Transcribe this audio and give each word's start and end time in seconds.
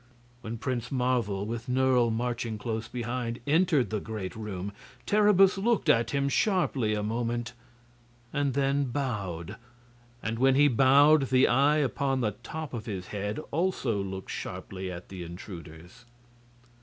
When 0.41 0.57
Prince 0.57 0.91
Marvel, 0.91 1.45
with 1.45 1.69
Nerle 1.69 2.09
marching 2.09 2.57
close 2.57 2.87
behind, 2.87 3.39
entered 3.45 3.91
the 3.91 3.99
great 3.99 4.35
room, 4.35 4.71
Terribus 5.05 5.59
looked 5.59 5.89
at 5.89 6.09
him 6.09 6.27
sharply 6.27 6.95
a 6.95 7.03
moment, 7.03 7.53
and 8.33 8.55
then 8.55 8.85
bowed. 8.85 9.57
And 10.23 10.39
when 10.39 10.55
he 10.55 10.67
bowed 10.67 11.27
the 11.29 11.47
eye 11.47 11.77
upon 11.77 12.21
the 12.21 12.31
top 12.41 12.73
of 12.73 12.87
his 12.87 13.09
head 13.09 13.39
also 13.51 14.01
looked 14.03 14.31
sharply 14.31 14.91
at 14.91 15.09
the 15.09 15.21
intruders. 15.21 16.03